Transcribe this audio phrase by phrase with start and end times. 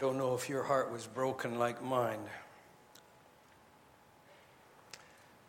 [0.00, 2.20] don't know if your heart was broken like mine.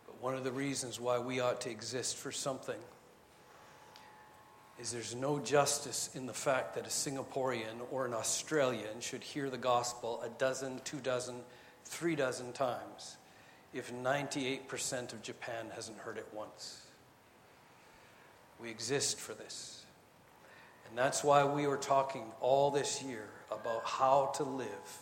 [0.04, 2.78] But one of the reasons why we ought to exist for something
[4.78, 9.48] is there's no justice in the fact that a Singaporean or an Australian should hear
[9.48, 11.36] the gospel a dozen, two dozen,
[11.86, 13.16] three dozen times
[13.72, 16.82] if 98% of Japan hasn't heard it once.
[18.60, 19.81] We exist for this.
[20.92, 25.00] And that's why we were talking all this year about how to live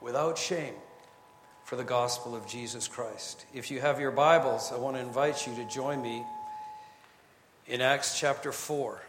[0.00, 0.72] without shame
[1.62, 3.44] for the gospel of Jesus Christ.
[3.52, 6.24] If you have your Bibles, I want to invite you to join me
[7.66, 9.02] in Acts chapter 4.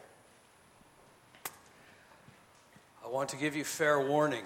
[3.06, 4.44] I want to give you fair warning.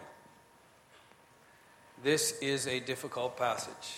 [2.03, 3.97] This is a difficult passage.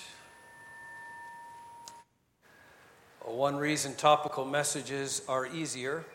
[3.26, 6.06] One reason topical messages are easier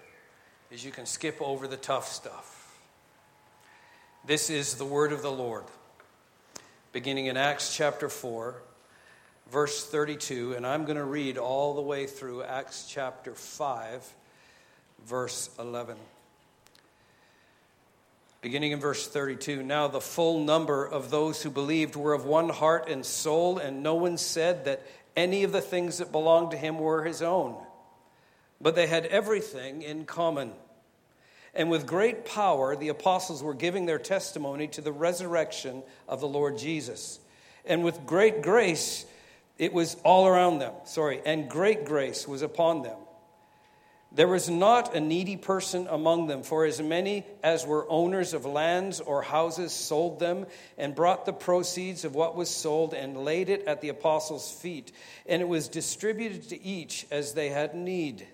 [0.70, 2.77] is you can skip over the tough stuff.
[4.25, 5.64] This is the word of the Lord.
[6.92, 8.56] Beginning in Acts chapter 4,
[9.50, 14.12] verse 32, and I'm going to read all the way through Acts chapter 5,
[15.05, 15.97] verse 11.
[18.41, 22.48] Beginning in verse 32 Now the full number of those who believed were of one
[22.48, 24.83] heart and soul, and no one said that
[25.17, 27.56] any of the things that belonged to him were his own,
[28.60, 30.52] but they had everything in common.
[31.54, 36.28] And with great power, the apostles were giving their testimony to the resurrection of the
[36.28, 37.18] Lord Jesus.
[37.64, 39.06] And with great grace,
[39.58, 40.74] it was all around them.
[40.84, 42.98] Sorry, and great grace was upon them.
[44.12, 48.46] There was not a needy person among them, for as many as were owners of
[48.46, 50.46] lands or houses sold them
[50.78, 54.92] and brought the proceeds of what was sold and laid it at the apostles' feet,
[55.27, 58.27] and it was distributed to each as they had need.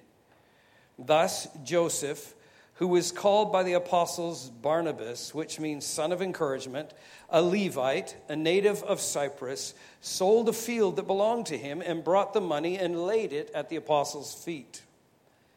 [0.99, 2.35] Thus, Joseph,
[2.75, 6.91] who was called by the apostles Barnabas, which means son of encouragement,
[7.31, 12.33] a Levite, a native of Cyprus, sold a field that belonged to him and brought
[12.33, 14.83] the money and laid it at the apostles' feet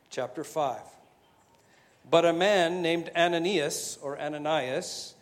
[0.10, 0.80] chapter 5.
[2.10, 5.16] But a man named Ananias, or Ananias,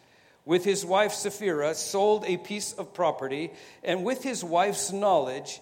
[0.46, 3.52] with his wife Sapphira, sold a piece of property,
[3.84, 5.62] and with his wife's knowledge,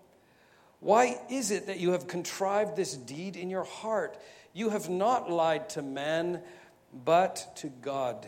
[0.81, 4.17] Why is it that you have contrived this deed in your heart?
[4.51, 6.41] You have not lied to man,
[7.05, 8.27] but to God.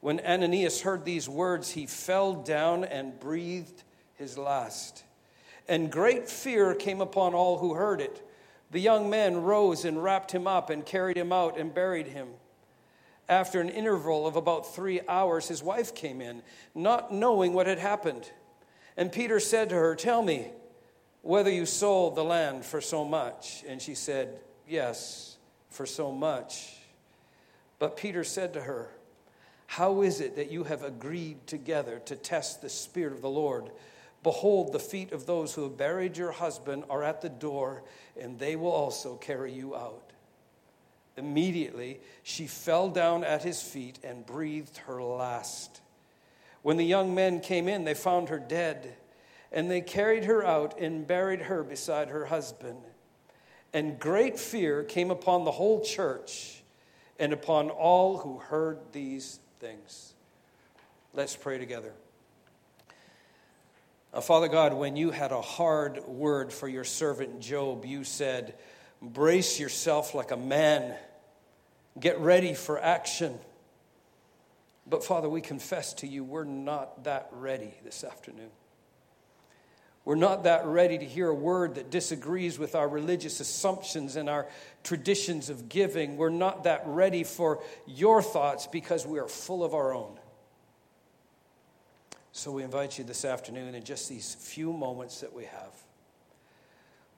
[0.00, 3.84] When Ananias heard these words, he fell down and breathed
[4.14, 5.04] his last.
[5.68, 8.26] And great fear came upon all who heard it.
[8.70, 12.28] The young men rose and wrapped him up and carried him out and buried him.
[13.28, 16.42] After an interval of about three hours, his wife came in,
[16.74, 18.30] not knowing what had happened.
[18.96, 20.52] And Peter said to her, Tell me
[21.22, 23.64] whether you sold the land for so much.
[23.68, 24.38] And she said,
[24.68, 25.36] Yes,
[25.70, 26.76] for so much.
[27.78, 28.90] But Peter said to her,
[29.66, 33.70] How is it that you have agreed together to test the Spirit of the Lord?
[34.22, 37.82] Behold, the feet of those who have buried your husband are at the door,
[38.20, 40.12] and they will also carry you out.
[41.16, 45.80] Immediately, she fell down at his feet and breathed her last.
[46.62, 48.94] When the young men came in, they found her dead,
[49.52, 52.78] and they carried her out and buried her beside her husband.
[53.72, 56.62] And great fear came upon the whole church
[57.18, 60.14] and upon all who heard these things.
[61.12, 61.92] Let's pray together.
[64.12, 68.54] Uh, Father God, when you had a hard word for your servant Job, you said,
[69.02, 70.94] Brace yourself like a man,
[71.98, 73.38] get ready for action.
[74.86, 78.50] But Father, we confess to you, we're not that ready this afternoon.
[80.10, 84.28] We're not that ready to hear a word that disagrees with our religious assumptions and
[84.28, 84.48] our
[84.82, 86.16] traditions of giving.
[86.16, 90.18] We're not that ready for your thoughts because we are full of our own.
[92.32, 95.72] So we invite you this afternoon in just these few moments that we have.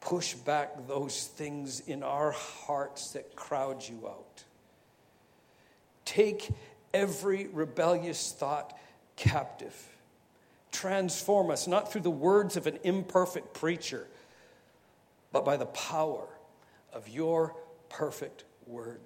[0.03, 4.45] Push back those things in our hearts that crowd you out.
[6.05, 6.51] Take
[6.93, 8.79] every rebellious thought
[9.17, 9.92] captive.
[10.73, 14.07] Transform us, not through the words of an imperfect preacher,
[15.31, 16.27] but by the power
[16.93, 17.55] of your
[17.89, 19.01] perfect word.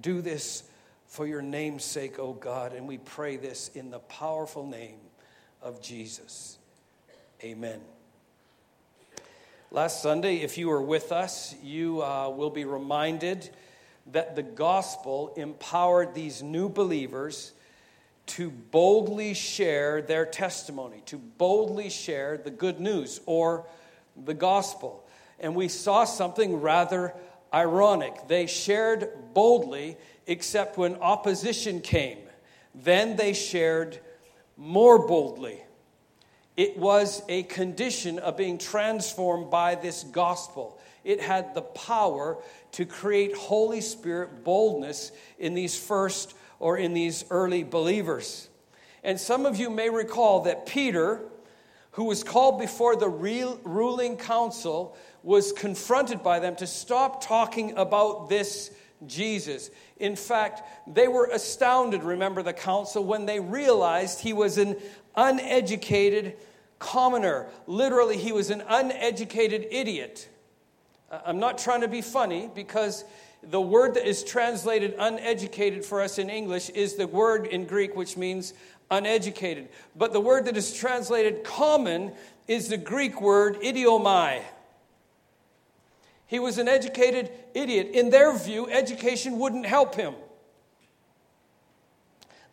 [0.00, 0.64] Do this
[1.06, 2.72] for your name's sake, O God.
[2.72, 4.98] And we pray this in the powerful name
[5.60, 6.58] of Jesus.
[7.44, 7.80] Amen.
[9.70, 13.50] Last Sunday, if you were with us, you uh, will be reminded
[14.12, 17.52] that the gospel empowered these new believers
[18.32, 23.66] to boldly share their testimony, to boldly share the good news or
[24.24, 25.06] the gospel.
[25.38, 27.14] And we saw something rather
[27.52, 28.28] ironic.
[28.28, 32.20] They shared boldly, except when opposition came.
[32.74, 34.00] Then they shared
[34.56, 35.62] more boldly.
[36.56, 40.80] It was a condition of being transformed by this gospel.
[41.04, 42.38] It had the power
[42.72, 48.48] to create Holy Spirit boldness in these first or in these early believers.
[49.02, 51.20] And some of you may recall that Peter,
[51.90, 58.28] who was called before the ruling council, was confronted by them to stop talking about
[58.28, 58.70] this
[59.08, 59.70] Jesus.
[59.98, 64.76] In fact, they were astounded, remember the council, when they realized he was an
[65.16, 66.36] uneducated
[66.78, 67.48] commoner.
[67.66, 70.28] Literally, he was an uneducated idiot.
[71.10, 73.04] I'm not trying to be funny because
[73.42, 77.96] the word that is translated uneducated for us in English is the word in Greek
[77.96, 78.54] which means
[78.90, 79.68] uneducated.
[79.96, 82.12] But the word that is translated common
[82.46, 84.42] is the Greek word idiomai.
[86.26, 87.90] He was an educated idiot.
[87.92, 90.14] In their view, education wouldn't help him.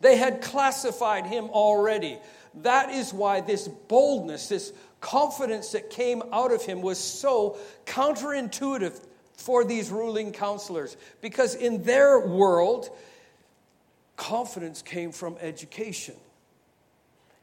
[0.00, 2.18] They had classified him already.
[2.62, 9.00] That is why this boldness, this confidence that came out of him was so counterintuitive
[9.40, 10.96] for these ruling counselors.
[11.22, 12.90] Because in their world,
[14.16, 16.14] confidence came from education.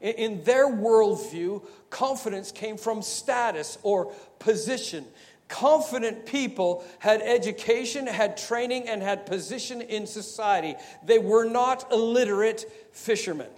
[0.00, 5.04] In their worldview, confidence came from status or position.
[5.48, 10.76] Confident people had education, had training, and had position in society.
[11.04, 13.50] They were not illiterate fishermen.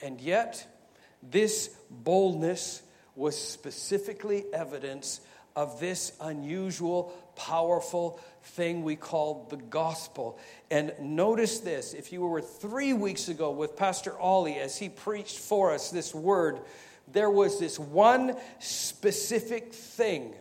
[0.00, 0.66] And yet,
[1.22, 2.82] this boldness
[3.14, 5.20] was specifically evidence
[5.56, 10.38] of this unusual, powerful thing we call the gospel.
[10.70, 15.38] And notice this if you were three weeks ago with Pastor Ollie as he preached
[15.38, 16.60] for us this word,
[17.08, 20.34] there was this one specific thing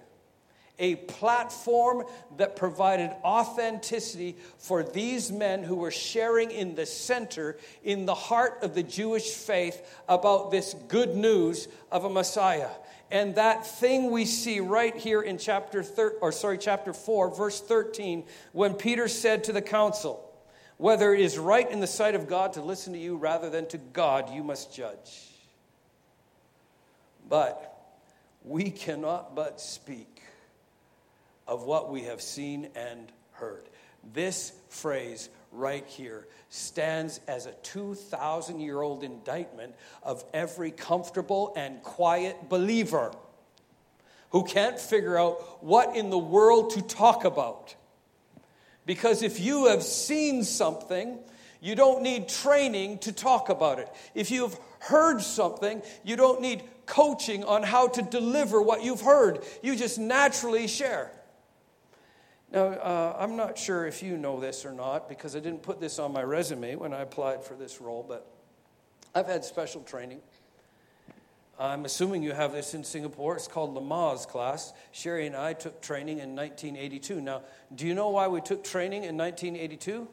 [0.77, 2.03] a platform
[2.37, 8.59] that provided authenticity for these men who were sharing in the center, in the heart
[8.61, 12.69] of the Jewish faith, about this good news of a Messiah.
[13.11, 17.61] And that thing we see right here in chapter thir- or sorry, chapter 4, verse
[17.61, 20.27] 13, when Peter said to the council,
[20.77, 23.67] Whether it is right in the sight of God to listen to you rather than
[23.67, 25.29] to God, you must judge.
[27.29, 27.75] But
[28.43, 30.21] we cannot but speak
[31.47, 33.63] of what we have seen and heard.
[34.13, 41.81] This phrase right here stands as a 2,000 year old indictment of every comfortable and
[41.83, 43.11] quiet believer
[44.31, 47.75] who can't figure out what in the world to talk about.
[48.85, 51.17] Because if you have seen something,
[51.61, 53.89] you don't need training to talk about it.
[54.13, 59.01] If you have heard something, you don't need coaching on how to deliver what you've
[59.01, 59.43] heard.
[59.63, 61.11] You just naturally share.
[62.51, 65.79] Now, uh, I'm not sure if you know this or not because I didn't put
[65.79, 68.27] this on my resume when I applied for this role, but
[69.13, 70.21] I've had special training.
[71.57, 73.35] I'm assuming you have this in Singapore.
[73.35, 74.73] It's called Lamaze class.
[74.91, 77.21] Sherry and I took training in 1982.
[77.21, 80.07] Now, do you know why we took training in 1982?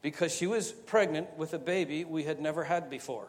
[0.00, 3.28] Because she was pregnant with a baby we had never had before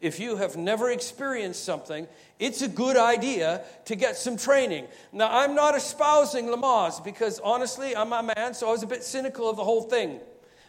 [0.00, 4.86] if you have never experienced something, it's a good idea to get some training.
[5.12, 9.04] Now, I'm not espousing Lamaze because honestly, I'm a man, so I was a bit
[9.04, 10.20] cynical of the whole thing.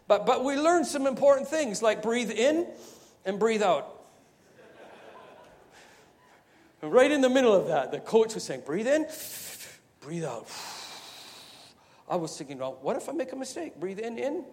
[0.07, 2.67] But, but we learned some important things like breathe in
[3.23, 3.87] and breathe out.
[6.81, 9.07] right in the middle of that, the coach was saying, breathe in,
[10.01, 10.47] breathe out.
[12.09, 13.79] I was thinking, well, what if I make a mistake?
[13.79, 14.43] Breathe in, in.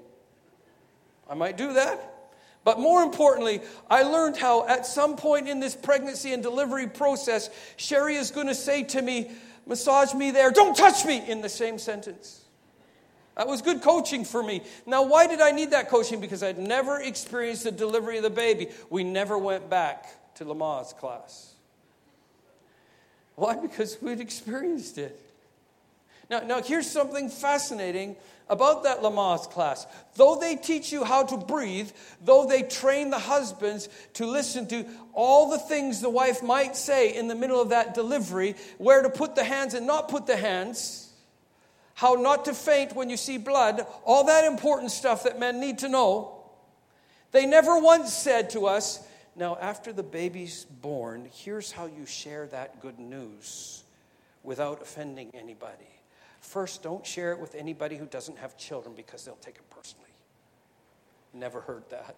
[1.29, 2.18] I might do that.
[2.65, 7.51] But more importantly, I learned how at some point in this pregnancy and delivery process,
[7.77, 9.31] Sherry is going to say to me,
[9.67, 12.45] massage me there, don't touch me, in the same sentence.
[13.37, 14.63] That was good coaching for me.
[14.85, 16.21] Now, why did I need that coaching?
[16.21, 18.69] Because I'd never experienced the delivery of the baby.
[18.91, 21.55] We never went back to Lamaze class.
[23.37, 23.55] Why?
[23.55, 25.17] Because we'd experienced it.
[26.29, 28.17] Now, now here's something fascinating
[28.51, 29.87] about that Lamaze class.
[30.17, 31.91] Though they teach you how to breathe,
[32.25, 37.15] though they train the husbands to listen to all the things the wife might say
[37.15, 40.37] in the middle of that delivery, where to put the hands and not put the
[40.37, 41.13] hands,
[41.95, 45.79] how not to faint when you see blood, all that important stuff that men need
[45.79, 46.35] to know,
[47.33, 52.47] They never once said to us, Now, after the baby's born, here's how you share
[52.47, 53.83] that good news
[54.43, 55.88] without offending anybody.
[56.41, 60.09] First, don't share it with anybody who doesn't have children because they'll take it personally.
[61.35, 62.17] Never heard that.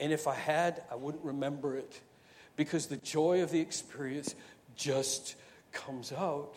[0.00, 2.00] And if I had, I wouldn't remember it
[2.56, 4.34] because the joy of the experience
[4.76, 5.34] just
[5.72, 6.54] comes out.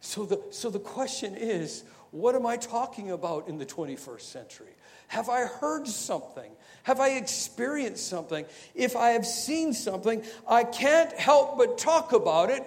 [0.00, 4.68] So the, so the question is what am I talking about in the 21st century?
[5.08, 6.50] Have I heard something?
[6.84, 8.44] Have I experienced something?
[8.74, 12.62] If I have seen something, I can't help but talk about it.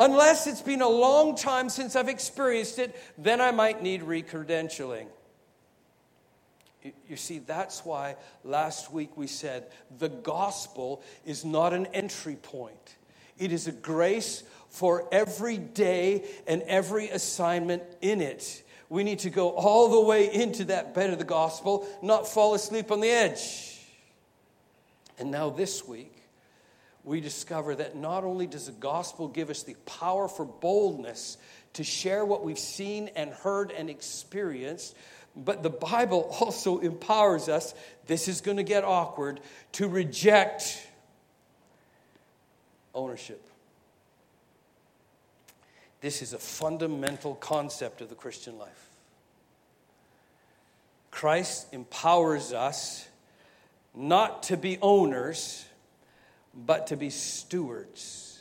[0.00, 5.06] Unless it's been a long time since I've experienced it, then I might need recredentialing.
[7.06, 9.66] You see, that's why last week we said
[9.98, 12.96] the gospel is not an entry point.
[13.38, 18.62] It is a grace for every day and every assignment in it.
[18.88, 22.54] We need to go all the way into that bed of the gospel, not fall
[22.54, 23.78] asleep on the edge.
[25.18, 26.19] And now this week,
[27.04, 31.38] we discover that not only does the gospel give us the power for boldness
[31.74, 34.94] to share what we've seen and heard and experienced,
[35.36, 37.74] but the Bible also empowers us,
[38.06, 39.40] this is going to get awkward,
[39.72, 40.86] to reject
[42.94, 43.42] ownership.
[46.00, 48.88] This is a fundamental concept of the Christian life.
[51.10, 53.06] Christ empowers us
[53.94, 55.64] not to be owners,
[56.54, 58.40] but to be stewards.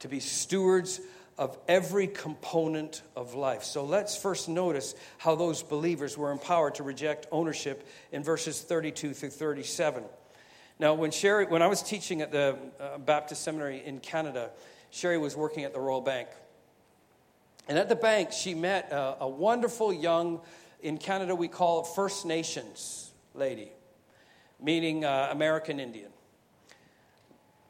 [0.00, 1.00] To be stewards
[1.38, 3.62] of every component of life.
[3.62, 9.12] So let's first notice how those believers were empowered to reject ownership in verses 32
[9.12, 10.02] through 37.
[10.78, 14.50] Now, when Sherry, when I was teaching at the uh, Baptist Seminary in Canada,
[14.90, 16.28] Sherry was working at the Royal Bank.
[17.68, 20.40] And at the bank, she met a, a wonderful young,
[20.80, 23.72] in Canada, we call it First Nations lady,
[24.60, 26.10] meaning uh, American Indian.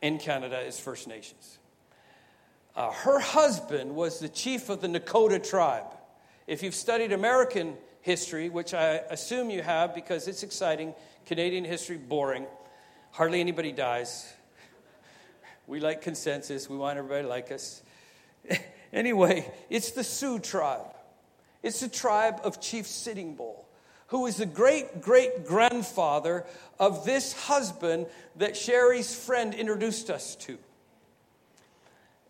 [0.03, 1.59] In Canada is First Nations.
[2.75, 5.87] Uh, her husband was the chief of the Nakota tribe.
[6.47, 11.97] If you've studied American history, which I assume you have because it's exciting, Canadian history,
[11.97, 12.47] boring.
[13.11, 14.33] Hardly anybody dies.
[15.67, 17.83] We like consensus, we want everybody to like us.
[18.93, 20.95] anyway, it's the Sioux tribe.
[21.63, 23.56] It's the tribe of Chief Sitting Bull,
[24.09, 26.45] who is the great great grandfather
[26.79, 30.59] of this husband that Sherry's friend introduced us to.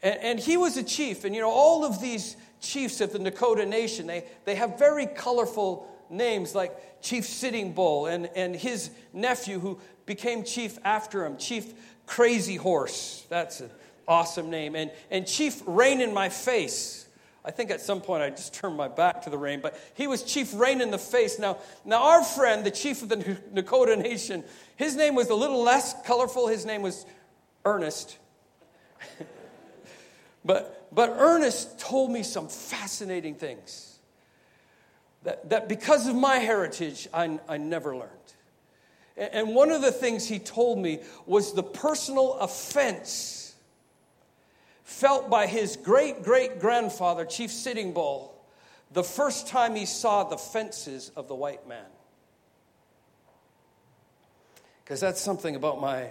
[0.02, 1.24] And, and he was a chief.
[1.24, 5.06] And you know, all of these chiefs of the Nakota Nation, they, they have very
[5.06, 11.36] colorful names like Chief Sitting Bull and, and his nephew who became chief after him,
[11.36, 11.72] Chief
[12.06, 13.26] Crazy Horse.
[13.28, 13.70] That's an
[14.06, 14.76] awesome name.
[14.76, 17.05] And, and Chief Rain in My Face.
[17.46, 20.08] I think at some point I just turned my back to the rain, but he
[20.08, 21.38] was Chief Rain in the Face.
[21.38, 23.16] Now, now our friend, the chief of the
[23.54, 24.42] Nakota Nation,
[24.74, 26.48] his name was a little less colorful.
[26.48, 27.06] His name was
[27.64, 28.18] Ernest.
[30.46, 33.98] But, but Ernest told me some fascinating things
[35.24, 38.12] that, that because of my heritage, I, I never learned.
[39.16, 43.45] And one of the things he told me was the personal offense
[44.86, 48.32] felt by his great great grandfather, Chief Sitting Bull,
[48.92, 51.84] the first time he saw the fences of the white man.
[54.82, 56.10] Because that's something about my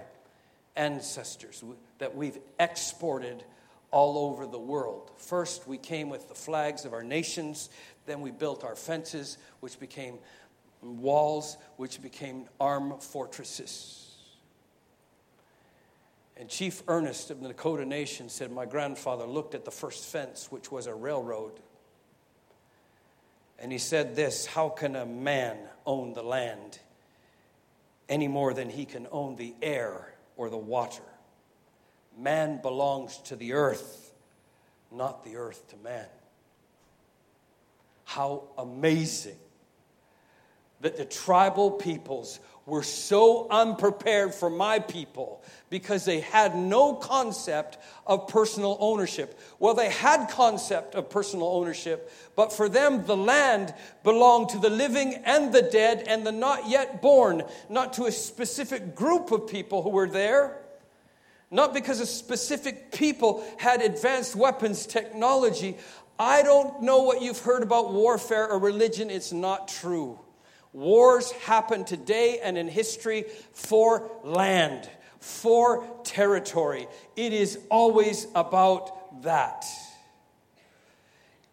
[0.76, 1.64] ancestors
[2.00, 3.46] that we've exported
[3.92, 5.10] all over the world.
[5.16, 7.70] First, we came with the flags of our nations,
[8.06, 10.20] then we built our fences, which became
[10.82, 14.05] walls, which became armed fortresses.
[16.38, 20.52] And Chief Ernest of the Dakota Nation said, My grandfather looked at the first fence,
[20.52, 21.54] which was a railroad.
[23.58, 26.80] And he said this How can a man own the land
[28.10, 31.04] any more than he can own the air or the water?
[32.18, 34.14] Man belongs to the earth,
[34.92, 36.08] not the earth to man.
[38.04, 39.38] How amazing
[40.82, 47.78] that the tribal peoples were so unprepared for my people because they had no concept
[48.08, 49.40] of personal ownership.
[49.60, 54.70] Well, they had concept of personal ownership, but for them the land belonged to the
[54.70, 59.48] living and the dead and the not yet born, not to a specific group of
[59.48, 60.58] people who were there.
[61.52, 65.78] Not because a specific people had advanced weapons technology.
[66.18, 69.12] I don't know what you've heard about warfare or religion.
[69.12, 70.20] It's not true.
[70.76, 74.90] Wars happen today and in history for land,
[75.20, 76.88] for territory.
[77.16, 79.66] It is always about that.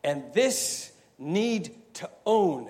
[0.02, 2.68] And this need to own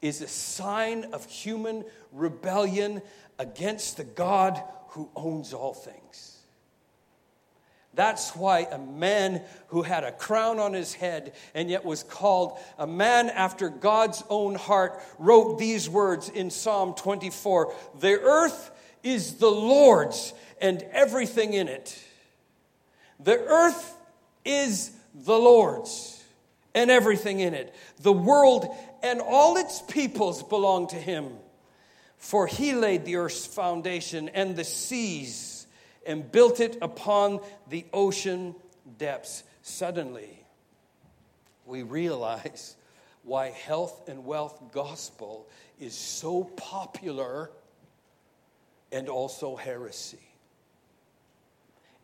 [0.00, 3.02] is a sign of human rebellion
[3.40, 6.27] against the God who owns all things.
[7.98, 12.56] That's why a man who had a crown on his head and yet was called
[12.78, 18.70] a man after God's own heart wrote these words in Psalm 24 The earth
[19.02, 21.98] is the Lord's and everything in it.
[23.18, 23.96] The earth
[24.44, 26.22] is the Lord's
[26.76, 27.74] and everything in it.
[28.02, 31.32] The world and all its peoples belong to him.
[32.16, 35.57] For he laid the earth's foundation and the seas
[36.06, 38.54] and built it upon the ocean
[38.98, 39.42] depths.
[39.62, 40.44] Suddenly,
[41.66, 42.76] we realize
[43.24, 45.46] why health and wealth gospel
[45.78, 47.50] is so popular
[48.90, 50.18] and also heresy.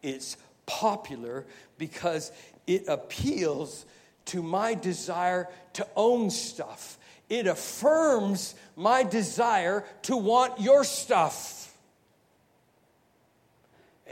[0.02, 0.36] It's
[0.66, 1.46] popular
[1.78, 2.30] because
[2.66, 3.86] it appeals
[4.26, 6.98] to my desire to own stuff.
[7.28, 11.63] It affirms my desire to want your stuff.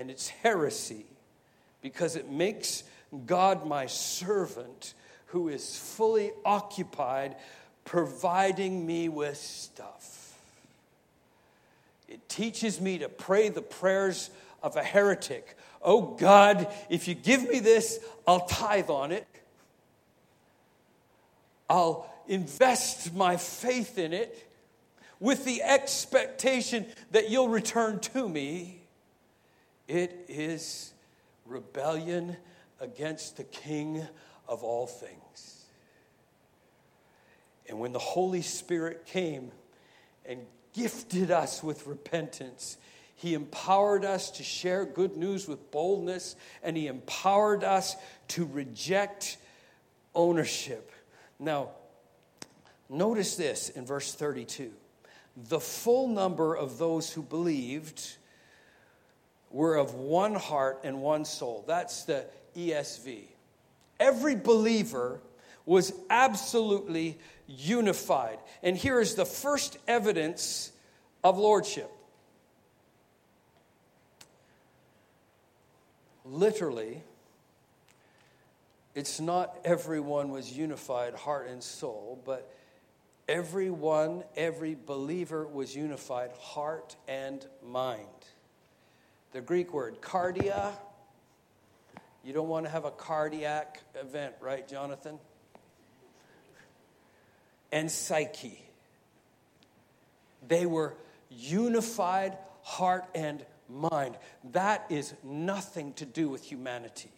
[0.02, 1.06] And it's heresy
[1.80, 2.82] because it makes
[3.24, 4.94] God my servant
[5.26, 7.36] who is fully occupied
[7.84, 10.36] providing me with stuff.
[12.08, 14.30] It teaches me to pray the prayers
[14.60, 15.56] of a heretic.
[15.80, 19.28] Oh God, if you give me this, I'll tithe on it.
[21.70, 24.50] I'll invest my faith in it
[25.20, 28.81] with the expectation that you'll return to me.
[29.88, 30.92] It is
[31.46, 32.36] rebellion
[32.80, 34.06] against the King
[34.48, 35.66] of all things.
[37.68, 39.50] And when the Holy Spirit came
[40.26, 40.40] and
[40.72, 42.76] gifted us with repentance,
[43.14, 47.96] He empowered us to share good news with boldness, and He empowered us
[48.28, 49.38] to reject
[50.14, 50.90] ownership.
[51.38, 51.70] Now,
[52.88, 54.72] notice this in verse 32
[55.48, 58.16] the full number of those who believed
[59.52, 61.64] were of one heart and one soul.
[61.66, 63.24] That's the ESV.
[64.00, 65.20] Every believer
[65.64, 68.38] was absolutely unified.
[68.62, 70.72] And here is the first evidence
[71.22, 71.90] of lordship.
[76.24, 77.02] Literally,
[78.94, 82.52] it's not everyone was unified heart and soul, but
[83.28, 88.06] everyone, every believer was unified heart and mind.
[89.32, 90.72] The Greek word cardia,
[92.22, 95.18] you don't want to have a cardiac event, right, Jonathan?
[97.70, 98.62] And psyche.
[100.46, 100.94] They were
[101.30, 104.16] unified heart and mind.
[104.52, 107.10] That is nothing to do with humanity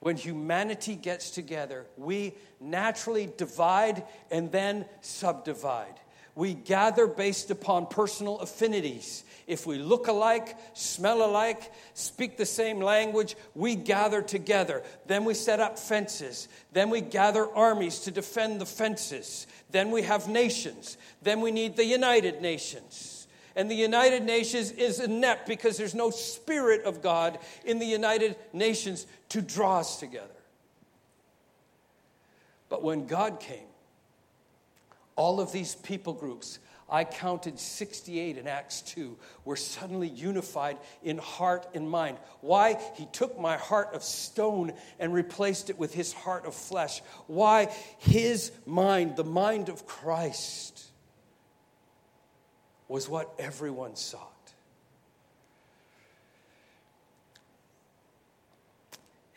[0.00, 6.00] when humanity gets together, we naturally divide and then subdivide.
[6.34, 9.24] We gather based upon personal affinities.
[9.46, 14.82] If we look alike, smell alike, speak the same language, we gather together.
[15.06, 16.48] Then we set up fences.
[16.72, 19.46] Then we gather armies to defend the fences.
[19.70, 20.96] Then we have nations.
[21.22, 23.26] Then we need the United Nations.
[23.56, 28.36] And the United Nations is inept because there's no Spirit of God in the United
[28.52, 30.28] Nations to draw us together.
[32.68, 33.69] But when God came,
[35.16, 41.18] all of these people groups, I counted 68 in Acts 2, were suddenly unified in
[41.18, 42.18] heart and mind.
[42.40, 42.80] Why?
[42.96, 47.00] He took my heart of stone and replaced it with his heart of flesh.
[47.28, 47.66] Why?
[47.98, 50.84] His mind, the mind of Christ
[52.88, 54.26] was what everyone sought.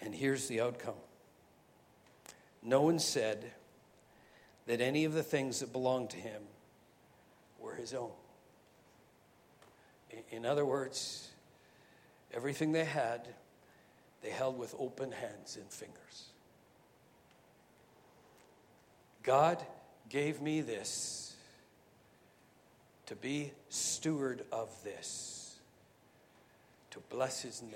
[0.01, 0.95] And here's the outcome
[2.63, 3.51] no one said
[4.65, 6.41] that any of the things that belonged to him
[7.59, 8.11] were his own.
[10.31, 11.29] In other words,
[12.33, 13.27] everything they had,
[14.21, 16.29] they held with open hands and fingers.
[19.23, 19.63] God
[20.09, 21.35] gave me this
[23.07, 25.57] to be steward of this,
[26.91, 27.71] to bless his name.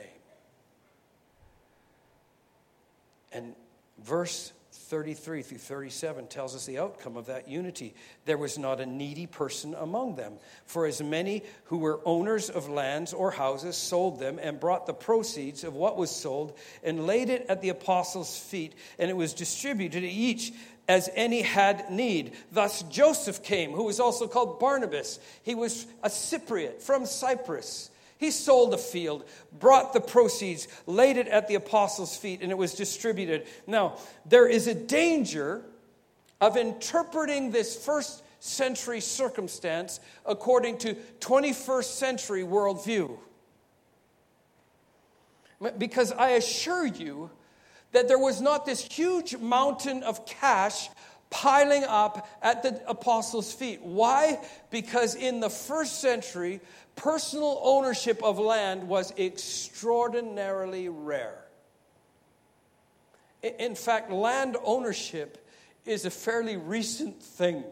[3.32, 3.56] And
[4.00, 4.54] verse
[4.88, 7.94] 33 through 37 tells us the outcome of that unity.
[8.24, 10.36] There was not a needy person among them.
[10.66, 14.94] For as many who were owners of lands or houses sold them and brought the
[14.94, 19.34] proceeds of what was sold and laid it at the apostles' feet, and it was
[19.34, 20.54] distributed to each
[20.88, 22.34] as any had need.
[22.54, 25.20] Thus Joseph came, who was also called Barnabas.
[25.44, 27.90] He was a Cypriot from Cyprus.
[28.18, 29.26] He sold a field,
[29.60, 33.48] brought the proceeds, laid it at the apostles' feet, and it was distributed.
[33.68, 35.64] Now, there is a danger
[36.42, 43.18] of interpreting this first century circumstance according to 21st century worldview.
[45.78, 47.32] Because I assure you
[47.92, 50.90] that there was not this huge mountain of cash
[51.30, 53.82] piling up at the apostles' feet.
[53.82, 54.40] Why?
[54.70, 56.62] Because in the first century,
[56.96, 61.44] personal ownership of land was extraordinarily rare.
[63.44, 65.46] In fact, land ownership
[65.86, 67.64] is a fairly recent thing.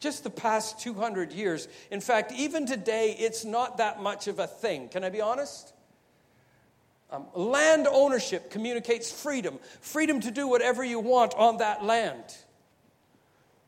[0.00, 1.68] Just the past 200 years.
[1.90, 4.88] In fact, even today, it's not that much of a thing.
[4.88, 5.72] Can I be honest?
[7.10, 12.24] Um, land ownership communicates freedom freedom to do whatever you want on that land.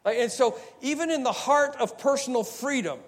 [0.05, 2.99] And so, even in the heart of personal freedom,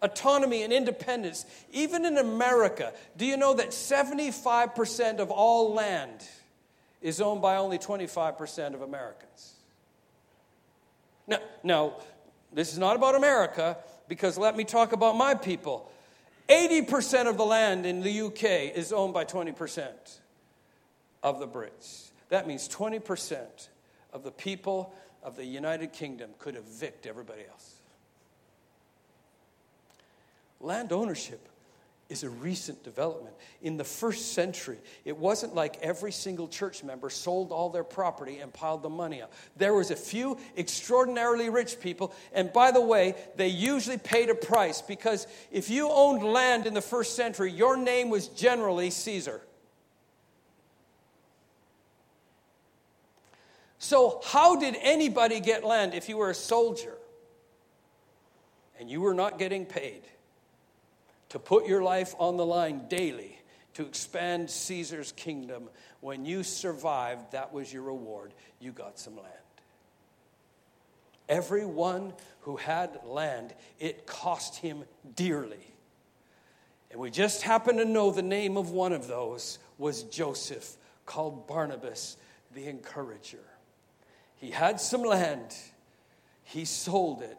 [0.00, 6.26] autonomy, and independence, even in America, do you know that 75% of all land
[7.00, 9.52] is owned by only 25% of Americans?
[11.28, 11.94] Now, now,
[12.52, 13.76] this is not about America,
[14.08, 15.90] because let me talk about my people.
[16.48, 19.92] 80% of the land in the UK is owned by 20%
[21.22, 22.10] of the Brits.
[22.28, 23.68] That means 20%
[24.12, 27.76] of the people of the United Kingdom could evict everybody else.
[30.60, 31.48] Land ownership
[32.08, 33.34] is a recent development.
[33.62, 38.38] In the first century, it wasn't like every single church member sold all their property
[38.38, 39.32] and piled the money up.
[39.56, 44.34] There was a few extraordinarily rich people, and by the way, they usually paid a
[44.34, 49.40] price because if you owned land in the first century, your name was generally Caesar.
[53.82, 56.94] So, how did anybody get land if you were a soldier
[58.78, 60.02] and you were not getting paid?
[61.32, 63.38] to put your life on the line daily
[63.72, 65.70] to expand Caesar's kingdom.
[66.02, 68.34] When you survived, that was your reward.
[68.60, 69.28] You got some land.
[71.30, 74.84] Everyone who had land, it cost him
[75.16, 75.72] dearly.
[76.90, 81.46] And we just happen to know the name of one of those was Joseph, called
[81.46, 82.18] Barnabas
[82.54, 83.51] the Encourager.
[84.42, 85.54] He had some land,
[86.42, 87.38] he sold it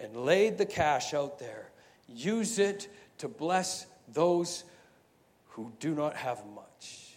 [0.00, 1.70] and laid the cash out there.
[2.08, 4.64] Use it to bless those
[5.50, 7.12] who do not have much.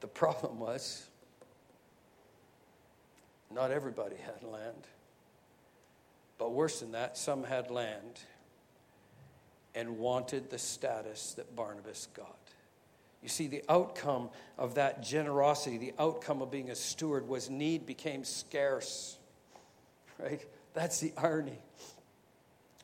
[0.00, 1.06] The problem was
[3.54, 4.88] not everybody had land.
[6.36, 8.18] But worse than that, some had land
[9.76, 12.34] and wanted the status that Barnabas got.
[13.22, 17.84] You see, the outcome of that generosity, the outcome of being a steward, was need
[17.84, 19.18] became scarce.
[20.18, 20.44] Right?
[20.74, 21.58] That's the irony.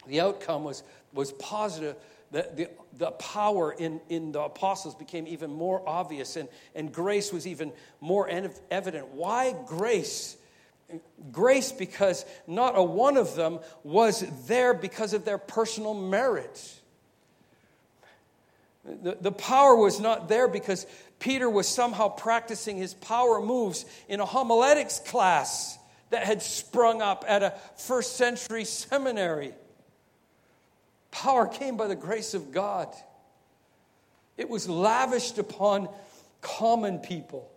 [0.06, 1.96] The outcome was, was positive.
[2.32, 7.32] The, the, the power in, in the apostles became even more obvious, and, and grace
[7.32, 8.28] was even more
[8.70, 9.08] evident.
[9.08, 10.36] Why grace?
[11.32, 16.80] Grace, because not a one of them was there because of their personal merit.
[18.84, 20.86] The, the power was not there because
[21.18, 25.78] Peter was somehow practicing his power moves in a homiletics class
[26.10, 29.54] that had sprung up at a first century seminary.
[31.10, 32.88] Power came by the grace of God.
[34.36, 35.88] It was lavished upon
[36.40, 37.50] common people,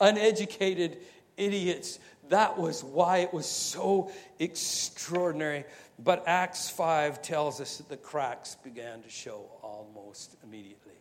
[0.00, 0.98] uneducated
[1.36, 1.98] idiots.
[2.28, 5.64] That was why it was so extraordinary.
[5.98, 10.92] But Acts 5 tells us that the cracks began to show almost immediately.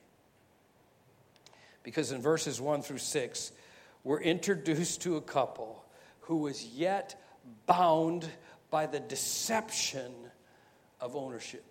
[1.84, 3.51] Because in verses 1 through 6,
[4.03, 5.84] we're introduced to a couple
[6.21, 7.21] who was yet
[7.65, 8.27] bound
[8.71, 10.12] by the deception
[11.01, 11.63] of ownership.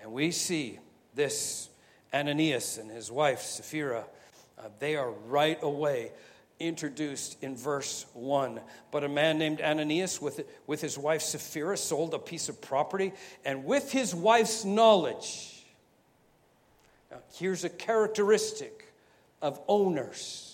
[0.00, 0.78] And we see
[1.14, 1.68] this
[2.12, 4.04] Ananias and his wife Sapphira,
[4.58, 6.12] uh, they are right away
[6.60, 8.60] introduced in verse 1.
[8.90, 13.12] But a man named Ananias with, with his wife Sapphira sold a piece of property,
[13.44, 15.64] and with his wife's knowledge.
[17.10, 18.92] Now, here's a characteristic
[19.42, 20.46] of owners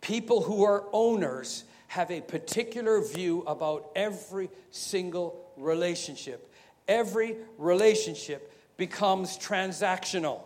[0.00, 6.52] people who are owners have a particular view about every single relationship
[6.88, 10.40] every relationship becomes transactional.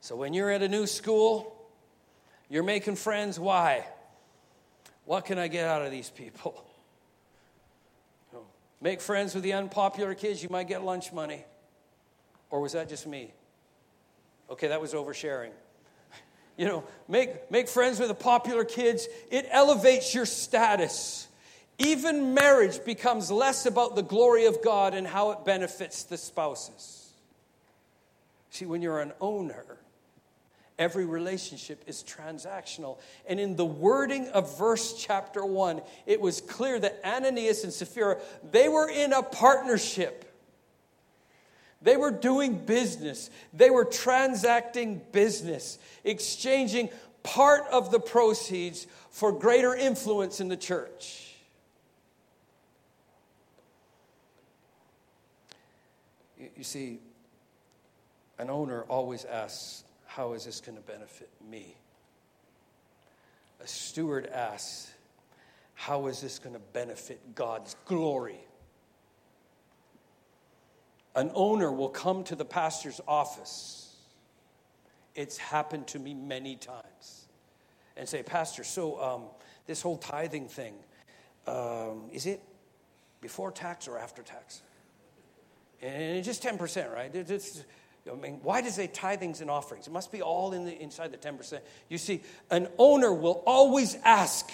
[0.00, 1.54] So when you're at a new school,
[2.48, 3.38] you're making friends.
[3.38, 3.86] Why?
[5.04, 6.64] What can I get out of these people?
[8.80, 11.44] Make friends with the unpopular kids, you might get lunch money.
[12.50, 13.32] Or was that just me?
[14.50, 15.50] Okay, that was oversharing.
[16.56, 21.28] You know, make, make friends with the popular kids, it elevates your status.
[21.78, 27.12] Even marriage becomes less about the glory of God and how it benefits the spouses.
[28.50, 29.77] See, when you're an owner,
[30.78, 32.98] Every relationship is transactional.
[33.26, 38.18] And in the wording of verse chapter 1, it was clear that Ananias and Sapphira,
[38.48, 40.24] they were in a partnership.
[41.82, 43.28] They were doing business.
[43.52, 46.90] They were transacting business, exchanging
[47.24, 51.34] part of the proceeds for greater influence in the church.
[56.56, 57.00] You see,
[58.38, 61.76] an owner always asks, How is this going to benefit me?
[63.62, 64.90] A steward asks,
[65.74, 68.40] How is this going to benefit God's glory?
[71.14, 73.94] An owner will come to the pastor's office.
[75.14, 77.26] It's happened to me many times.
[77.96, 79.22] And say, Pastor, so um,
[79.66, 80.74] this whole tithing thing,
[81.46, 82.40] um, is it
[83.20, 84.62] before tax or after tax?
[85.82, 87.14] And it's just 10%, right?
[87.14, 87.62] It's,
[88.10, 89.86] I mean, why does they tithings and offerings?
[89.86, 91.60] It must be all in the, inside the 10%.
[91.88, 94.50] You see, an owner will always ask,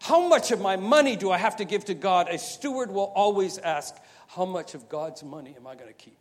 [0.00, 2.28] How much of my money do I have to give to God?
[2.28, 3.94] A steward will always ask,
[4.28, 6.18] How much of God's money am I going to keep?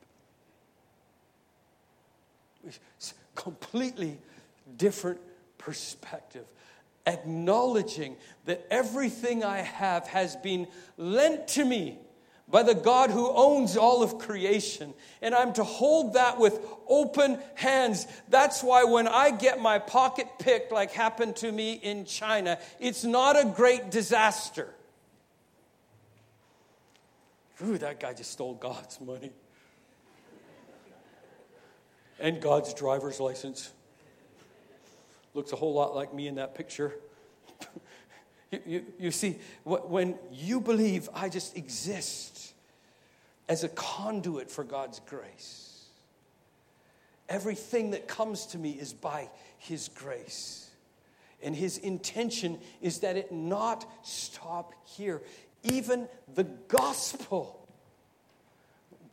[2.98, 4.18] It's completely
[4.78, 5.22] different
[5.58, 6.46] perspective.
[7.08, 12.00] Acknowledging that everything I have has been lent to me
[12.48, 14.94] by the God who owns all of creation.
[15.22, 18.06] And I'm to hold that with open hands.
[18.30, 23.04] That's why when I get my pocket picked, like happened to me in China, it's
[23.04, 24.70] not a great disaster.
[27.64, 29.32] Ooh, that guy just stole God's money
[32.20, 33.72] and God's driver's license.
[35.34, 36.94] Looks a whole lot like me in that picture.
[38.56, 42.54] You, you, you, see, when you believe I just exist
[43.50, 45.86] as a conduit for God's grace,
[47.28, 50.70] everything that comes to me is by His grace.
[51.44, 55.22] And His intention is that it not stop here.
[55.64, 57.65] Even the gospel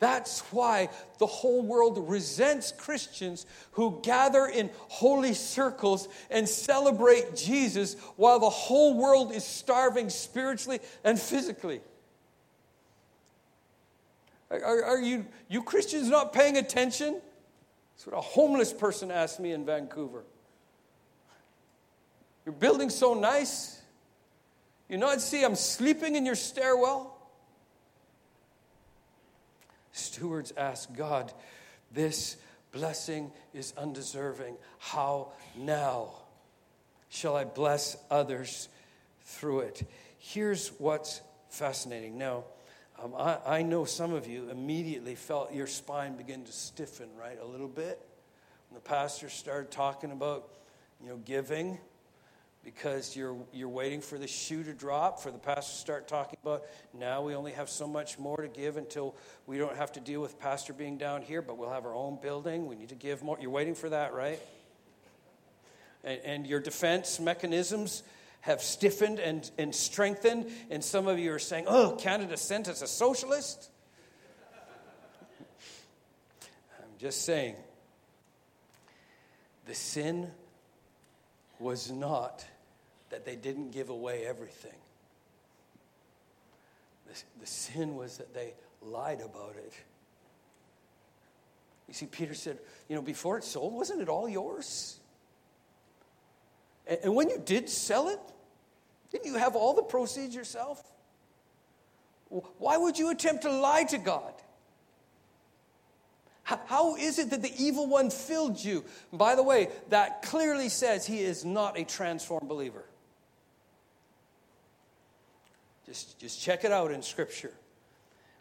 [0.03, 7.95] that's why the whole world resents Christians who gather in holy circles and celebrate Jesus
[8.17, 11.79] while the whole world is starving spiritually and physically.
[14.51, 17.21] Are, are you, you Christians not paying attention?
[17.95, 20.25] That's what a homeless person asked me in Vancouver.
[22.45, 23.81] Your building's so nice.
[24.89, 27.12] You not see I'm sleeping in your stairwell?
[29.93, 31.31] Stewards ask God,
[31.91, 32.35] This
[32.71, 34.57] blessing is undeserving.
[34.79, 36.09] How now
[37.09, 38.67] shall I bless others
[39.23, 39.87] through it?
[40.17, 42.17] Here's what's fascinating.
[42.17, 42.43] Now,
[43.01, 47.37] um, I, I know some of you immediately felt your spine begin to stiffen, right?
[47.39, 47.99] A little bit.
[48.69, 50.49] When the pastor started talking about,
[51.01, 51.77] you know, giving
[52.63, 56.39] because you're, you're waiting for the shoe to drop, for the pastor to start talking
[56.41, 56.63] about
[56.97, 60.21] now we only have so much more to give until we don't have to deal
[60.21, 62.67] with pastor being down here, but we'll have our own building.
[62.67, 63.37] We need to give more.
[63.39, 64.39] You're waiting for that, right?
[66.03, 68.03] And, and your defense mechanisms
[68.41, 72.81] have stiffened and, and strengthened, and some of you are saying, oh, Canada sent us
[72.81, 73.69] a socialist?
[76.79, 77.55] I'm just saying,
[79.65, 80.29] the sin
[81.59, 82.45] was not
[83.13, 84.73] that they didn't give away everything.
[87.07, 89.71] The, the sin was that they lied about it.
[91.87, 92.57] You see, Peter said,
[92.89, 94.97] you know, before it sold, wasn't it all yours?
[96.87, 98.19] And, and when you did sell it,
[99.11, 100.81] didn't you have all the proceeds yourself?
[102.57, 104.33] Why would you attempt to lie to God?
[106.41, 108.85] How is it that the evil one filled you?
[109.13, 112.85] By the way, that clearly says he is not a transformed believer.
[115.85, 117.51] Just, just check it out in Scripture.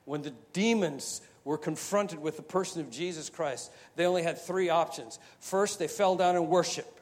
[0.05, 4.69] When the demons were confronted with the person of Jesus Christ, they only had three
[4.69, 5.19] options.
[5.41, 7.01] First, they fell down in worship.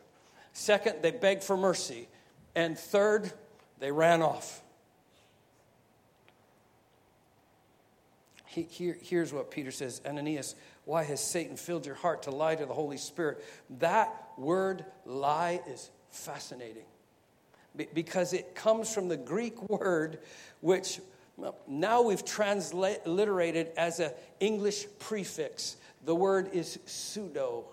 [0.52, 2.08] Second, they begged for mercy.
[2.54, 3.32] And third,
[3.78, 4.62] they ran off.
[8.46, 12.56] He, here, here's what Peter says Ananias, why has Satan filled your heart to lie
[12.56, 13.44] to the Holy Spirit?
[13.78, 16.84] That word lie is fascinating
[17.94, 20.18] because it comes from the Greek word
[20.60, 21.00] which
[21.66, 25.76] now we've transliterated as an English prefix.
[26.04, 27.64] The word is pseudo.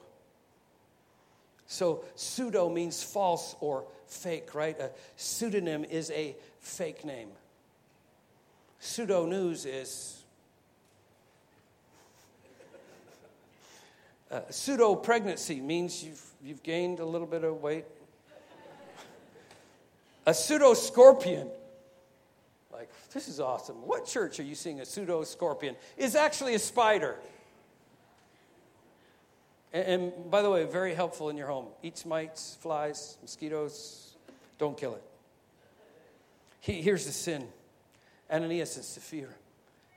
[1.66, 4.80] So, pseudo means false or fake, right?
[4.80, 7.28] A pseudonym is a fake name.
[8.80, 10.18] Pseudo news is
[14.30, 17.86] Uh, pseudo pregnancy means you've, you've gained a little bit of weight.
[20.28, 21.48] A pseudo scorpion,
[22.72, 23.78] like, this is awesome.
[23.88, 25.76] What church are you seeing a pseudo scorpion?
[25.96, 27.16] Is actually a spider.
[29.72, 31.68] And, and by the way, very helpful in your home.
[31.82, 34.16] Eats mites, flies, mosquitoes.
[34.60, 35.04] Don't kill it.
[36.60, 37.48] He, here's the sin
[38.30, 39.34] Ananias and Sapphira,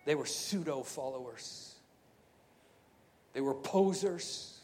[0.05, 1.75] they were pseudo followers,
[3.33, 4.61] they were posers,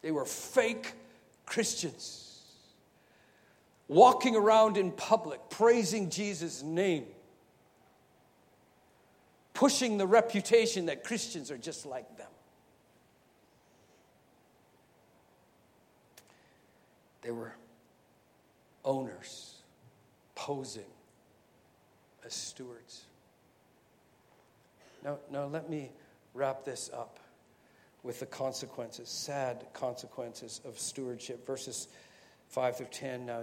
[0.00, 0.94] they were fake
[1.44, 2.25] Christians.
[3.88, 7.06] Walking around in public, praising Jesus' name,
[9.54, 12.26] pushing the reputation that Christians are just like them.
[17.22, 17.54] They were
[18.84, 19.54] owners
[20.34, 20.84] posing
[22.24, 23.04] as stewards.
[25.04, 25.90] Now, now let me
[26.34, 27.18] wrap this up
[28.02, 31.46] with the consequences, sad consequences of stewardship.
[31.46, 31.88] Verses
[32.48, 33.26] 5 through 10.
[33.26, 33.42] Now,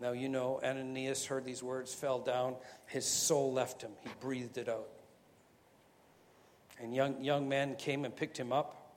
[0.00, 2.54] now you know, Ananias heard these words, fell down,
[2.86, 3.90] his soul left him.
[4.02, 4.88] He breathed it out.
[6.80, 8.96] And young, young men came and picked him up.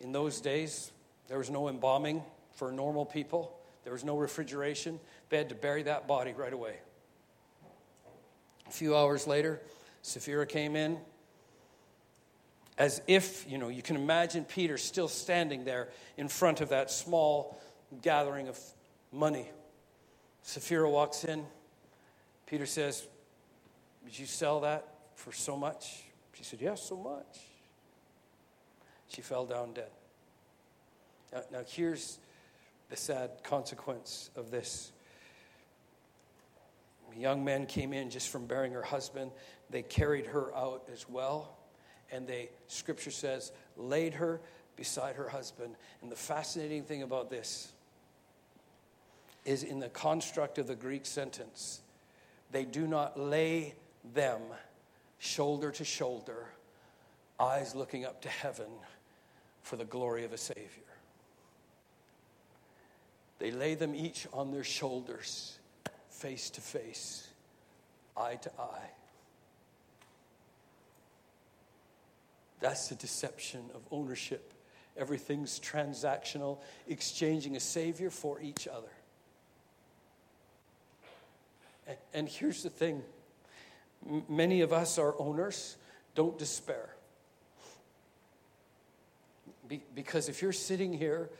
[0.00, 0.90] In those days,
[1.28, 3.56] there was no embalming for normal people.
[3.84, 4.98] There was no refrigeration.
[5.28, 6.76] They had to bury that body right away.
[8.66, 9.60] A few hours later,
[10.02, 10.98] Sapphira came in
[12.78, 16.90] as if, you know, you can imagine Peter still standing there in front of that
[16.90, 17.60] small
[18.00, 18.58] gathering of
[19.12, 19.50] money.
[20.42, 21.44] Sapphira walks in.
[22.46, 23.06] Peter says,
[24.04, 26.02] Did you sell that for so much?
[26.34, 27.38] She said, Yes, yeah, so much.
[29.08, 29.90] She fell down dead.
[31.32, 32.18] Now, now here's
[32.88, 34.92] the sad consequence of this.
[37.16, 39.30] Young men came in just from burying her husband.
[39.70, 41.56] They carried her out as well.
[42.10, 44.40] And they, scripture says, laid her
[44.76, 45.74] beside her husband.
[46.00, 47.72] And the fascinating thing about this
[49.44, 51.80] is in the construct of the Greek sentence,
[52.50, 53.74] they do not lay
[54.14, 54.40] them
[55.18, 56.46] shoulder to shoulder,
[57.38, 58.68] eyes looking up to heaven
[59.62, 60.68] for the glory of a Savior.
[63.38, 65.58] They lay them each on their shoulders,
[66.10, 67.26] face to face,
[68.16, 68.90] eye to eye.
[72.60, 74.52] That's the deception of ownership.
[74.96, 78.92] Everything's transactional, exchanging a Savior for each other.
[82.14, 83.02] And here's the thing
[84.28, 85.76] many of us are owners.
[86.14, 86.90] Don't despair.
[89.94, 91.30] because if you're sitting here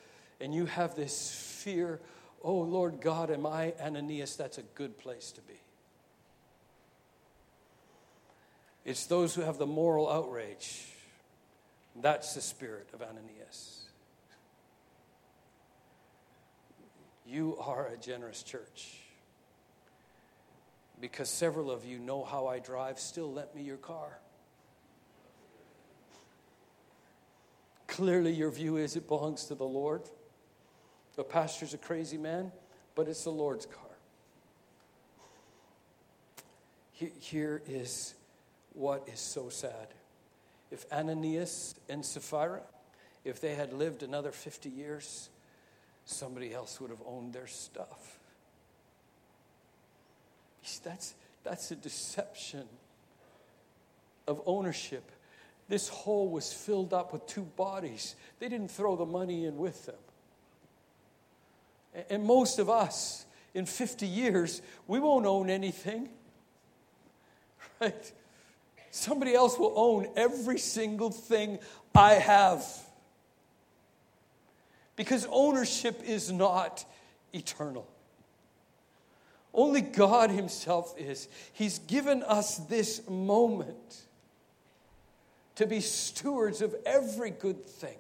[0.41, 2.01] and you have this fear,
[2.43, 4.37] oh Lord God, am I Ananias?
[4.37, 5.61] That's a good place to be.
[8.85, 10.87] It's those who have the moral outrage.
[11.95, 13.83] That's the spirit of Ananias.
[17.27, 19.02] You are a generous church.
[21.03, 24.21] Because several of you know how I drive, still let me your car.
[27.89, 30.03] Clearly, your view is it belongs to the Lord.
[31.17, 32.53] The pastor's a crazy man,
[32.95, 33.83] but it's the Lord's car.
[36.93, 38.15] Here is
[38.73, 39.89] what is so sad.
[40.71, 42.63] If Ananias and Sapphira,
[43.25, 45.31] if they had lived another 50 years,
[46.05, 48.21] somebody else would have owned their stuff.
[50.85, 52.67] That's, that's a deception
[54.27, 55.11] of ownership.
[55.69, 58.15] This hole was filled up with two bodies.
[58.39, 59.97] They didn't throw the money in with them.
[62.11, 66.09] And most of us, in 50 years, we won't own anything.
[67.81, 68.13] Right?
[68.93, 71.59] Somebody else will own every single thing
[71.97, 72.65] I have.
[74.95, 76.85] Because ownership is not
[77.33, 77.89] eternal.
[79.55, 81.29] Only God Himself is.
[81.53, 84.03] He's given us this moment
[85.57, 87.99] to be stewards of every good thing.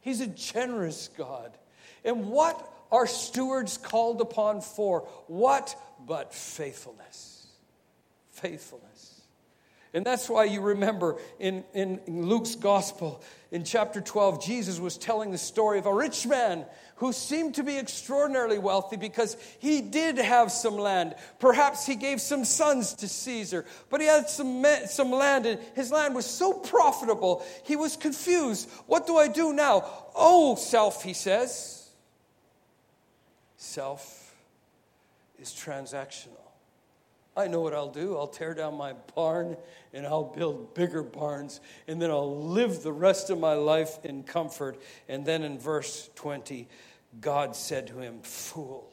[0.00, 1.56] He's a generous God.
[2.04, 5.00] And what are stewards called upon for?
[5.26, 5.74] What
[6.06, 7.46] but faithfulness?
[8.30, 9.11] Faithfulness.
[9.94, 15.30] And that's why you remember in, in, Luke's gospel, in chapter 12, Jesus was telling
[15.30, 16.64] the story of a rich man
[16.96, 21.14] who seemed to be extraordinarily wealthy because he did have some land.
[21.40, 25.90] Perhaps he gave some sons to Caesar, but he had some, some land, and his
[25.90, 28.70] land was so profitable, he was confused.
[28.86, 29.84] What do I do now?
[30.14, 31.90] Oh, self, he says.
[33.58, 34.34] Self
[35.38, 36.41] is transactional.
[37.36, 38.16] I know what I'll do.
[38.16, 39.56] I'll tear down my barn
[39.94, 44.22] and I'll build bigger barns, and then I'll live the rest of my life in
[44.22, 44.80] comfort.
[45.08, 46.68] And then in verse 20,
[47.20, 48.90] God said to him, Fool,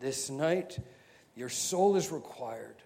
[0.00, 0.78] this night
[1.36, 2.76] your soul is required,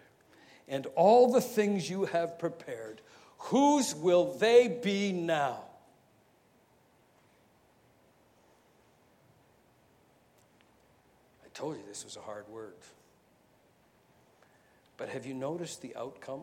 [0.67, 3.01] and all the things you have prepared,
[3.39, 5.61] whose will they be now?
[11.45, 12.75] I told you this was a hard word.
[14.99, 16.43] But have you noticed the outcome?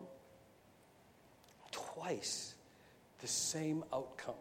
[1.70, 2.54] Twice
[3.20, 4.34] the same outcome.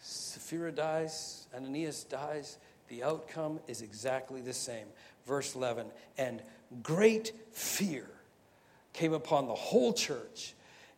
[0.00, 2.58] Sapphira dies, Ananias dies.
[2.88, 4.86] The outcome is exactly the same.
[5.26, 5.86] Verse 11
[6.16, 6.40] And
[6.82, 8.06] great fear
[8.92, 10.54] came upon the whole church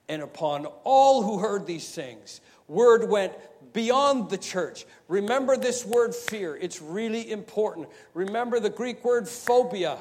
[0.09, 2.40] and upon all who heard these things.
[2.66, 3.32] Word went
[3.72, 4.84] beyond the church.
[5.09, 7.88] Remember this word fear, it's really important.
[8.12, 9.99] Remember the Greek word phobia.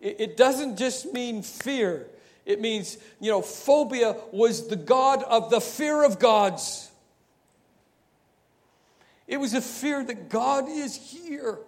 [0.00, 2.06] It doesn't just mean fear.
[2.46, 6.90] It means, you know, phobia was the God of the fear of gods.
[9.28, 11.58] It was a fear that God is here.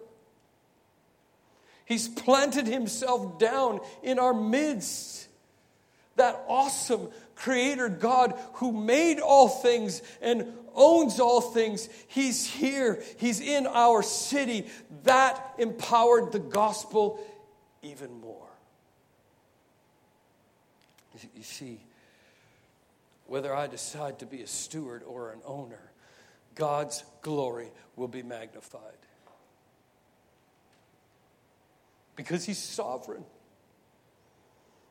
[1.85, 5.29] He's planted himself down in our midst.
[6.17, 11.89] That awesome creator God who made all things and owns all things.
[12.09, 13.03] He's here.
[13.19, 14.67] He's in our city.
[15.05, 17.21] That empowered the gospel
[17.83, 18.49] even more.
[21.37, 21.81] You see,
[23.27, 25.91] whether I decide to be a steward or an owner,
[26.55, 28.81] God's glory will be magnified.
[32.17, 33.25] Because He's sovereign.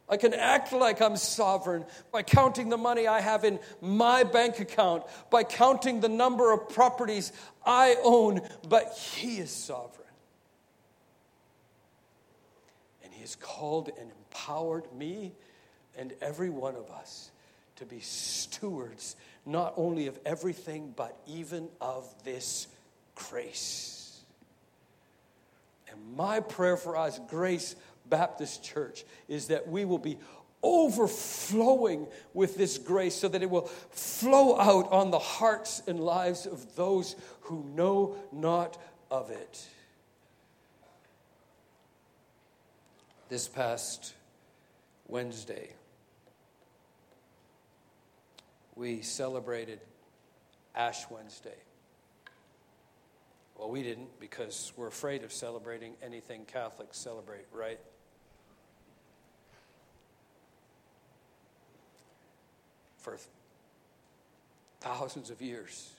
[0.10, 4.60] I can act like I'm sovereign by counting the money I have in my bank
[4.60, 7.32] account, by counting the number of properties
[7.66, 10.01] I own, but He is sovereign.
[13.22, 15.34] Has called and empowered me
[15.98, 17.32] and every one of us
[17.78, 19.16] to be stewards
[19.46, 22.68] not only of everything, but even of this
[23.16, 24.22] grace.
[25.90, 27.76] And my prayer for us, Grace
[28.08, 30.18] Baptist Church, is that we will be
[30.64, 36.46] overflowing with this grace so that it will flow out on the hearts and lives
[36.46, 38.78] of those who know not
[39.10, 39.68] of it.
[43.32, 44.14] This past
[45.08, 45.70] Wednesday,
[48.76, 49.80] we celebrated
[50.76, 51.56] Ash Wednesday.
[53.58, 57.80] Well, we didn't because we're afraid of celebrating anything Catholics celebrate, right?
[62.98, 63.18] For
[64.82, 65.94] thousands of years,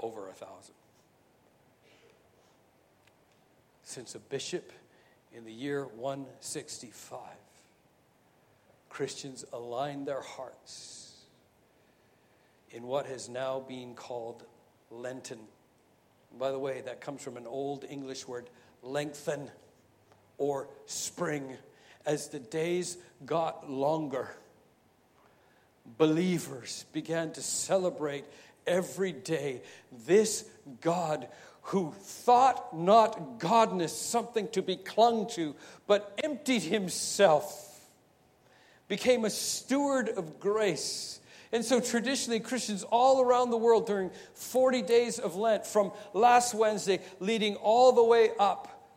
[0.00, 0.74] over a thousand.
[3.84, 4.72] Since a bishop
[5.34, 7.20] in the year 165,
[8.88, 11.24] Christians aligned their hearts
[12.70, 14.44] in what has now been called
[14.90, 15.38] Lenten.
[16.38, 18.48] by the way, that comes from an old English word,
[18.82, 19.50] lengthen
[20.36, 21.56] or spring.
[22.06, 24.30] As the days got longer,
[25.98, 28.24] believers began to celebrate
[28.66, 29.62] every day
[30.06, 30.44] this
[30.80, 31.28] God
[31.68, 35.54] who thought not godness something to be clung to,
[35.86, 37.78] but emptied himself,
[38.88, 41.20] became a steward of grace.
[41.52, 46.54] And so, traditionally, Christians all around the world during 40 days of Lent, from last
[46.54, 48.90] Wednesday leading all the way up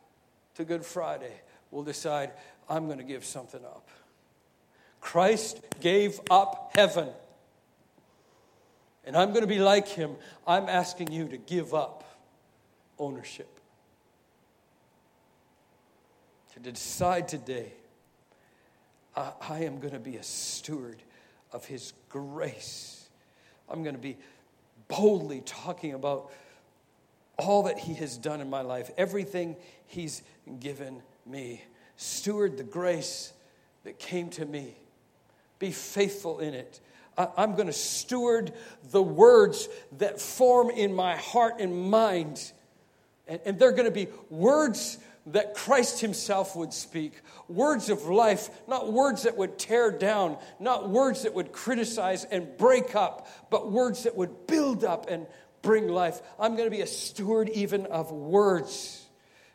[0.55, 1.33] to Good Friday,
[1.71, 2.31] will decide,
[2.69, 3.89] I'm going to give something up.
[5.01, 7.09] Christ gave up heaven.
[9.03, 10.15] And I'm going to be like him.
[10.47, 12.05] I'm asking you to give up
[13.01, 13.59] ownership.
[16.53, 17.73] To decide today,
[19.15, 21.01] I, I am going to be a steward
[21.51, 23.09] of His grace.
[23.67, 24.17] I'm going to be
[24.87, 26.31] boldly talking about
[27.37, 29.55] all that He has done in my life, everything
[29.87, 30.21] He's
[30.59, 31.63] given me.
[31.97, 33.33] Steward the grace
[33.83, 34.75] that came to me.
[35.59, 36.79] Be faithful in it.
[37.17, 38.53] I'm going to steward
[38.91, 42.51] the words that form in my heart and mind
[43.27, 44.97] and, and they're going to be words
[45.27, 47.13] that Christ Himself would speak
[47.47, 52.57] words of life, not words that would tear down, not words that would criticize and
[52.57, 55.27] break up, but words that would build up and
[55.61, 56.21] bring life.
[56.39, 59.05] I'm going to be a steward even of words,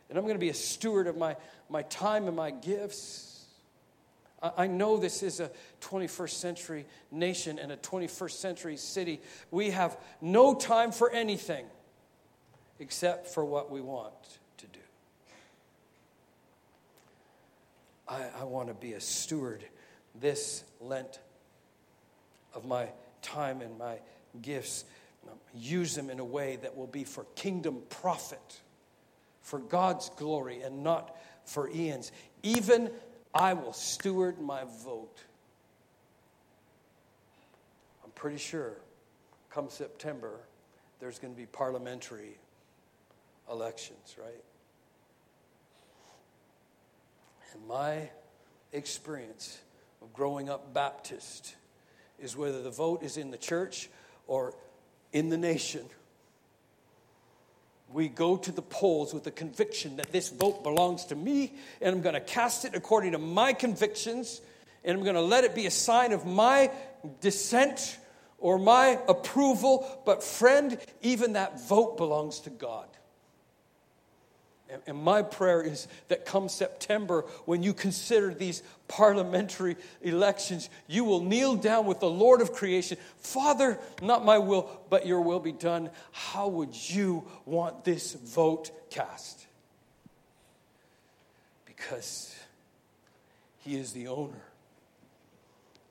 [0.08, 1.36] and I'm going to be a steward of my,
[1.68, 3.44] my time and my gifts.
[4.42, 5.50] I know this is a
[5.80, 9.20] 21st century nation and a 21st century city.
[9.50, 11.64] We have no time for anything
[12.78, 14.12] except for what we want
[14.58, 14.80] to do.
[18.08, 19.64] I, I want to be a steward
[20.20, 21.20] this Lent
[22.54, 22.88] of my
[23.22, 23.98] time and my
[24.42, 24.84] gifts.
[25.54, 28.60] Use them in a way that will be for kingdom profit,
[29.42, 32.12] for God's glory, and not for Ian's.
[32.42, 32.90] Even
[33.34, 35.18] I will steward my vote.
[38.04, 38.78] I'm pretty sure
[39.56, 40.40] come September,
[41.00, 42.36] there's going to be parliamentary
[43.50, 44.44] elections, right?
[47.52, 48.10] And my
[48.72, 49.58] experience
[50.02, 51.54] of growing up Baptist
[52.18, 53.88] is whether the vote is in the church
[54.26, 54.54] or
[55.12, 55.84] in the nation.
[57.92, 61.94] We go to the polls with the conviction that this vote belongs to me, and
[61.94, 64.40] I'm going to cast it according to my convictions,
[64.84, 66.70] and I'm going to let it be a sign of my
[67.20, 67.98] dissent
[68.38, 70.02] or my approval.
[70.04, 72.88] But, friend, even that vote belongs to God.
[74.86, 81.22] And my prayer is that come September, when you consider these parliamentary elections, you will
[81.22, 82.98] kneel down with the Lord of creation.
[83.18, 85.90] Father, not my will, but your will be done.
[86.10, 89.46] How would you want this vote cast?
[91.64, 92.34] Because
[93.58, 94.44] he is the owner,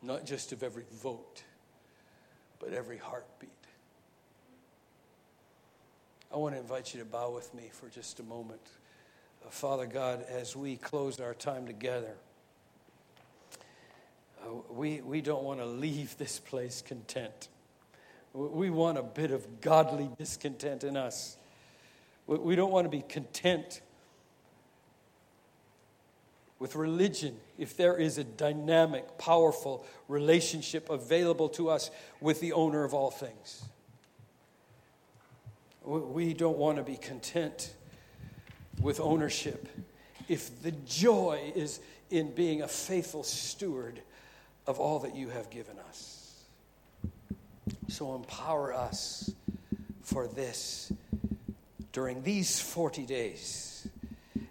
[0.01, 1.43] not just of every vote,
[2.59, 3.49] but every heartbeat.
[6.31, 8.61] I want to invite you to bow with me for just a moment.
[9.45, 12.15] Uh, Father God, as we close our time together,
[14.41, 17.49] uh, we, we don't want to leave this place content.
[18.33, 21.37] We want a bit of godly discontent in us.
[22.27, 23.81] We don't want to be content
[26.59, 32.83] with religion if there is a dynamic, powerful relationship available to us with the owner
[32.83, 33.63] of all things.
[35.85, 37.73] We don't want to be content
[38.81, 39.67] with ownership
[40.27, 41.79] if the joy is
[42.09, 44.01] in being a faithful steward
[44.67, 46.43] of all that you have given us.
[47.87, 49.31] So empower us
[50.01, 50.91] for this
[51.91, 53.87] during these 40 days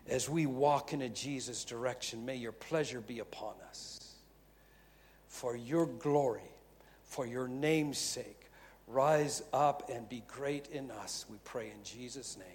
[0.08, 2.24] as we walk in a Jesus direction.
[2.24, 4.14] May your pleasure be upon us.
[5.28, 6.48] For your glory,
[7.04, 8.43] for your name's sake,
[8.86, 12.46] Rise up and be great in us, we pray in Jesus' name.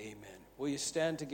[0.00, 0.38] Amen.
[0.58, 1.28] Will you stand together?